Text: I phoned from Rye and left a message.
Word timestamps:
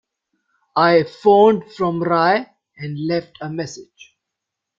I 0.77 1.03
phoned 1.03 1.71
from 1.73 2.01
Rye 2.01 2.49
and 2.75 3.05
left 3.05 3.37
a 3.39 3.51
message. 3.51 4.17